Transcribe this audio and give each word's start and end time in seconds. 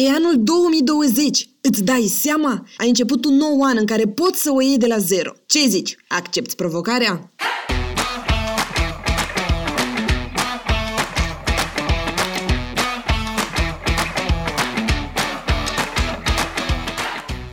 E 0.00 0.10
anul 0.10 0.34
2020. 0.42 1.48
Îți 1.60 1.82
dai 1.84 2.02
seama? 2.02 2.66
Ai 2.76 2.88
început 2.88 3.24
un 3.24 3.34
nou 3.34 3.62
an 3.62 3.76
în 3.76 3.86
care 3.86 4.04
poți 4.06 4.42
să 4.42 4.50
o 4.52 4.60
iei 4.60 4.78
de 4.78 4.86
la 4.86 4.98
zero. 4.98 5.32
Ce 5.46 5.68
zici? 5.68 5.96
Accepti 6.08 6.54
provocarea? 6.54 7.32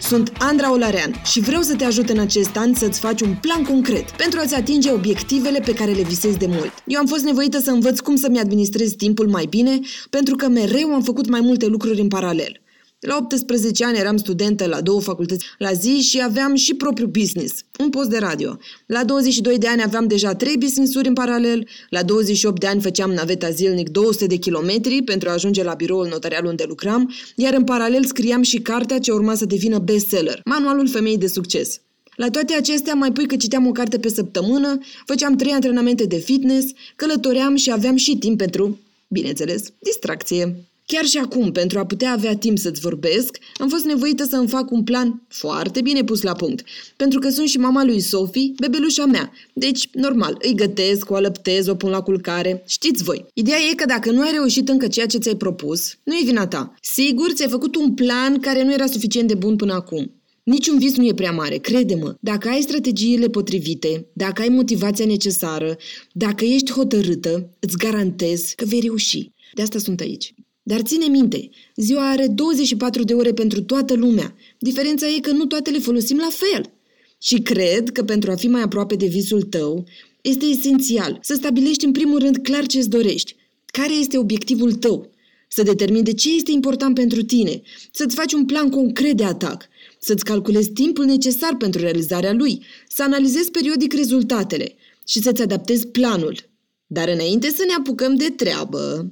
Sunt 0.07 0.31
Andra 0.39 0.71
Olarean 0.71 1.21
și 1.23 1.39
vreau 1.39 1.61
să 1.61 1.75
te 1.75 1.85
ajut 1.85 2.09
în 2.09 2.19
acest 2.19 2.57
an 2.57 2.73
să-ți 2.73 2.99
faci 2.99 3.21
un 3.21 3.35
plan 3.41 3.63
concret 3.63 4.11
pentru 4.11 4.39
a-ți 4.39 4.55
atinge 4.55 4.91
obiectivele 4.91 5.59
pe 5.59 5.73
care 5.73 5.91
le 5.91 6.01
visezi 6.03 6.37
de 6.37 6.45
mult. 6.45 6.71
Eu 6.87 6.99
am 6.99 7.05
fost 7.05 7.23
nevoită 7.23 7.59
să 7.59 7.71
învăț 7.71 7.99
cum 7.99 8.15
să-mi 8.15 8.39
administrez 8.39 8.91
timpul 8.91 9.27
mai 9.27 9.45
bine 9.49 9.79
pentru 10.09 10.35
că 10.35 10.47
mereu 10.47 10.93
am 10.93 11.01
făcut 11.01 11.29
mai 11.29 11.39
multe 11.41 11.65
lucruri 11.65 12.01
în 12.01 12.07
paralel. 12.07 12.59
La 13.05 13.17
18 13.17 13.85
ani 13.85 13.97
eram 13.97 14.17
studentă 14.17 14.65
la 14.65 14.81
două 14.81 15.01
facultăți 15.01 15.45
la 15.57 15.71
zi 15.71 16.01
și 16.01 16.21
aveam 16.23 16.55
și 16.55 16.73
propriu 16.73 17.07
business, 17.07 17.63
un 17.79 17.89
post 17.89 18.09
de 18.09 18.17
radio. 18.17 18.57
La 18.85 19.03
22 19.03 19.57
de 19.57 19.67
ani 19.67 19.83
aveam 19.83 20.07
deja 20.07 20.35
trei 20.35 20.57
business-uri 20.57 21.07
în 21.07 21.13
paralel, 21.13 21.67
la 21.89 22.03
28 22.03 22.59
de 22.59 22.67
ani 22.67 22.81
făceam 22.81 23.11
naveta 23.11 23.49
zilnic 23.49 23.89
200 23.89 24.25
de 24.25 24.35
kilometri 24.35 25.01
pentru 25.01 25.29
a 25.29 25.31
ajunge 25.31 25.63
la 25.63 25.73
biroul 25.73 26.07
notarial 26.07 26.45
unde 26.45 26.63
lucram, 26.67 27.13
iar 27.35 27.53
în 27.53 27.63
paralel 27.63 28.05
scriam 28.05 28.41
și 28.41 28.57
cartea 28.57 28.99
ce 28.99 29.11
urma 29.11 29.35
să 29.35 29.45
devină 29.45 29.79
bestseller, 29.79 30.41
manualul 30.45 30.87
femeii 30.87 31.17
de 31.17 31.27
succes. 31.27 31.79
La 32.15 32.29
toate 32.29 32.53
acestea, 32.53 32.93
mai 32.93 33.11
pui 33.11 33.25
că 33.25 33.35
citeam 33.35 33.67
o 33.67 33.71
carte 33.71 33.99
pe 33.99 34.09
săptămână, 34.09 34.79
făceam 35.05 35.35
trei 35.35 35.51
antrenamente 35.51 36.05
de 36.05 36.17
fitness, 36.17 36.71
călătoream 36.95 37.55
și 37.55 37.71
aveam 37.71 37.95
și 37.95 38.17
timp 38.17 38.37
pentru, 38.37 38.79
bineînțeles, 39.07 39.63
distracție. 39.79 40.55
Chiar 40.85 41.05
și 41.05 41.17
acum, 41.17 41.51
pentru 41.51 41.79
a 41.79 41.85
putea 41.85 42.11
avea 42.11 42.35
timp 42.35 42.57
să-ți 42.57 42.79
vorbesc, 42.79 43.37
am 43.57 43.69
fost 43.69 43.85
nevoită 43.85 44.23
să 44.23 44.35
îmi 44.35 44.47
fac 44.47 44.71
un 44.71 44.83
plan 44.83 45.25
foarte 45.27 45.81
bine 45.81 46.03
pus 46.03 46.21
la 46.21 46.33
punct, 46.33 46.65
pentru 46.95 47.19
că 47.19 47.29
sunt 47.29 47.47
și 47.47 47.57
mama 47.57 47.83
lui 47.83 47.99
Sophie, 47.99 48.51
bebelușa 48.59 49.05
mea. 49.05 49.31
Deci, 49.53 49.89
normal, 49.91 50.37
îi 50.41 50.55
gătesc, 50.55 51.09
o 51.09 51.15
alăptez, 51.15 51.67
o 51.67 51.75
pun 51.75 51.89
la 51.89 52.01
culcare. 52.01 52.63
Știți 52.67 53.03
voi. 53.03 53.25
Ideea 53.33 53.57
e 53.71 53.75
că 53.75 53.85
dacă 53.85 54.11
nu 54.11 54.21
ai 54.21 54.31
reușit 54.31 54.69
încă 54.69 54.87
ceea 54.87 55.05
ce 55.05 55.17
ți-ai 55.17 55.35
propus, 55.35 55.95
nu 56.03 56.13
e 56.13 56.25
vina 56.25 56.47
ta. 56.47 56.73
Sigur, 56.81 57.31
ți-ai 57.31 57.49
făcut 57.49 57.75
un 57.75 57.93
plan 57.93 58.39
care 58.39 58.63
nu 58.63 58.73
era 58.73 58.85
suficient 58.85 59.27
de 59.27 59.35
bun 59.35 59.55
până 59.55 59.73
acum. 59.73 60.11
Niciun 60.43 60.77
vis 60.77 60.95
nu 60.95 61.05
e 61.05 61.13
prea 61.13 61.31
mare, 61.31 61.57
crede-mă. 61.57 62.15
Dacă 62.19 62.49
ai 62.49 62.61
strategiile 62.61 63.27
potrivite, 63.27 64.07
dacă 64.13 64.41
ai 64.41 64.49
motivația 64.49 65.05
necesară, 65.05 65.77
dacă 66.11 66.45
ești 66.45 66.71
hotărâtă, 66.71 67.49
îți 67.59 67.77
garantez 67.77 68.53
că 68.55 68.65
vei 68.65 68.79
reuși. 68.79 69.31
De 69.53 69.61
asta 69.61 69.79
sunt 69.79 69.99
aici. 69.99 70.33
Dar 70.67 70.81
ține 70.81 71.05
minte, 71.05 71.49
ziua 71.75 72.09
are 72.09 72.27
24 72.27 73.03
de 73.03 73.13
ore 73.13 73.33
pentru 73.33 73.61
toată 73.61 73.93
lumea. 73.93 74.35
Diferența 74.59 75.07
e 75.07 75.19
că 75.19 75.31
nu 75.31 75.45
toate 75.45 75.69
le 75.69 75.79
folosim 75.79 76.17
la 76.17 76.29
fel. 76.29 76.73
Și 77.21 77.35
cred 77.35 77.89
că 77.91 78.03
pentru 78.03 78.31
a 78.31 78.35
fi 78.35 78.47
mai 78.47 78.61
aproape 78.61 78.95
de 78.95 79.05
visul 79.05 79.41
tău, 79.41 79.85
este 80.21 80.45
esențial 80.45 81.19
să 81.21 81.33
stabilești 81.33 81.85
în 81.85 81.91
primul 81.91 82.19
rând 82.19 82.37
clar 82.37 82.65
ce 82.65 82.77
îți 82.77 82.89
dorești. 82.89 83.35
Care 83.65 83.93
este 83.93 84.17
obiectivul 84.17 84.73
tău? 84.73 85.09
Să 85.47 85.63
determini 85.63 86.03
de 86.03 86.13
ce 86.13 86.35
este 86.35 86.51
important 86.51 86.95
pentru 86.95 87.23
tine, 87.23 87.61
să-ți 87.91 88.15
faci 88.15 88.33
un 88.33 88.45
plan 88.45 88.69
concret 88.69 89.17
de 89.17 89.23
atac, 89.23 89.67
să-ți 89.99 90.23
calculezi 90.23 90.71
timpul 90.71 91.05
necesar 91.05 91.55
pentru 91.55 91.81
realizarea 91.81 92.33
lui, 92.33 92.63
să 92.87 93.03
analizezi 93.03 93.51
periodic 93.51 93.93
rezultatele 93.93 94.75
și 95.07 95.19
să-ți 95.19 95.41
adaptezi 95.41 95.87
planul. 95.87 96.49
Dar 96.87 97.07
înainte 97.07 97.49
să 97.49 97.63
ne 97.67 97.73
apucăm 97.73 98.15
de 98.15 98.29
treabă, 98.29 99.11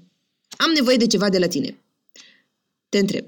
am 0.58 0.72
nevoie 0.74 0.98
de 0.98 1.08
ceva 1.08 1.30
de 1.30 1.40
la 1.40 1.48
tine. 1.48 1.84
Te 2.90 2.98
întreb. 2.98 3.28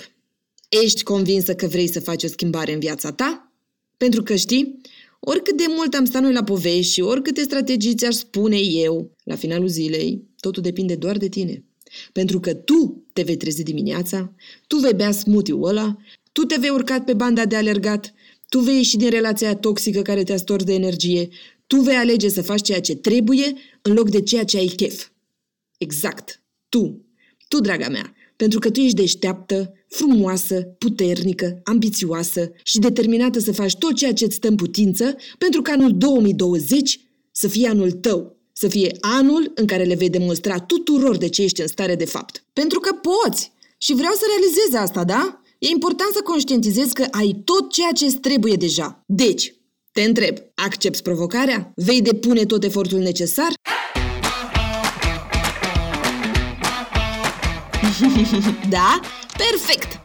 Ești 0.70 1.04
convinsă 1.04 1.56
că 1.56 1.68
vrei 1.68 1.88
să 1.88 2.00
faci 2.00 2.24
o 2.24 2.28
schimbare 2.28 2.74
în 2.74 2.80
viața 2.80 3.12
ta? 3.12 3.52
Pentru 3.98 4.24
că 4.24 4.36
știi, 4.36 4.82
oricât 5.20 5.58
de 5.58 5.66
mult 5.68 5.94
am 5.94 6.06
stat 6.06 6.22
noi 6.22 6.34
la 6.34 6.44
povești 6.44 6.94
și 6.94 7.02
oricâte 7.02 7.42
strategii 7.42 7.96
ți-aș 7.96 8.14
spune 8.14 8.58
eu, 8.58 9.12
la 9.24 9.36
finalul 9.36 9.68
zilei, 9.68 10.24
totul 10.40 10.62
depinde 10.62 10.96
doar 10.96 11.18
de 11.18 11.28
tine. 11.28 11.64
Pentru 12.12 12.40
că 12.40 12.54
tu 12.54 13.04
te 13.14 13.22
vei 13.22 13.38
trezi 13.38 13.64
dimineața, 13.64 14.34
tu 14.68 14.78
vei 14.78 14.94
bea 14.94 15.12
smoothie-ul 15.12 15.68
ăla, 15.68 15.98
tu 16.32 16.42
te 16.42 16.56
vei 16.60 16.70
urcat 16.70 17.04
pe 17.04 17.14
banda 17.14 17.46
de 17.46 17.56
alergat, 17.56 18.14
tu 18.50 18.60
vei 18.60 18.76
ieși 18.76 18.98
din 18.98 19.10
relația 19.10 19.56
toxică 19.56 20.02
care 20.02 20.24
te-a 20.24 20.38
stors 20.38 20.64
de 20.64 20.74
energie, 20.74 21.30
tu 21.68 21.82
vei 21.82 21.96
alege 21.96 22.30
să 22.30 22.42
faci 22.42 22.62
ceea 22.62 22.82
ce 22.82 22.96
trebuie 22.96 23.54
în 23.82 23.94
loc 23.94 24.10
de 24.10 24.22
ceea 24.22 24.44
ce 24.44 24.58
ai 24.58 24.68
chef. 24.68 25.08
Exact. 25.78 26.44
Tu 26.70 27.05
tu, 27.56 27.62
draga 27.62 27.90
mea, 27.90 28.14
pentru 28.36 28.60
că 28.60 28.70
tu 28.70 28.80
ești 28.80 28.96
deșteaptă, 28.96 29.74
frumoasă, 29.88 30.62
puternică, 30.62 31.62
ambițioasă 31.64 32.52
și 32.64 32.80
determinată 32.80 33.40
să 33.40 33.52
faci 33.52 33.76
tot 33.76 33.96
ceea 33.96 34.14
ce 34.14 34.26
îți 34.26 34.36
stă 34.36 34.48
în 34.48 34.56
putință 34.56 35.16
pentru 35.38 35.62
că 35.62 35.72
anul 35.72 35.98
2020 35.98 37.00
să 37.32 37.48
fie 37.48 37.68
anul 37.68 37.92
tău, 37.92 38.38
să 38.54 38.68
fie 38.68 38.96
anul 39.00 39.52
în 39.56 39.66
care 39.66 39.84
le 39.84 39.96
vei 39.96 40.10
demonstra 40.10 40.60
tuturor 40.60 41.18
de 41.18 41.30
ce 41.30 41.44
ești 41.44 41.62
în 41.62 41.68
stare 41.68 41.96
de 41.96 42.06
fapt. 42.06 42.44
Pentru 42.54 42.80
că 42.80 42.92
poți! 42.94 43.52
Și 43.78 43.94
vreau 43.94 44.14
să 44.14 44.24
realizezi 44.28 44.76
asta, 44.76 45.04
da? 45.04 45.42
E 45.60 45.68
important 45.68 46.10
să 46.14 46.22
conștientizezi 46.24 46.94
că 46.94 47.06
ai 47.12 47.42
tot 47.44 47.72
ceea 47.72 47.92
ce 47.92 48.06
îți 48.06 48.18
trebuie 48.18 48.56
deja. 48.56 49.04
Deci, 49.06 49.56
te 49.92 50.02
întreb, 50.02 50.38
accepti 50.56 51.02
provocarea? 51.02 51.72
Vei 51.76 52.02
depune 52.02 52.46
tot 52.46 52.64
efortul 52.64 53.00
necesar? 53.00 53.54
Da? 58.70 59.00
Perfect! 59.38 60.00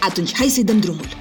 Atunci, 0.00 0.34
hai 0.34 0.48
să-i 0.48 0.64
dăm 0.64 0.80
drumul. 0.80 1.19